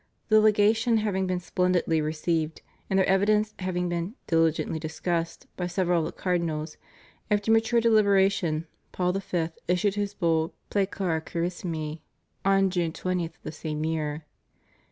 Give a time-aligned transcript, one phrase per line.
[0.29, 5.45] The Legation having been splendidly re ceived, and their evidence having been "diligently dis cussed"
[5.55, 6.77] by several of the Cardinals,
[7.29, 9.51] "after mature deliher ation," Paul IV.
[9.67, 11.99] issued his Bull Proeclara carissimi
[12.43, 14.25] on June 20 of the same year.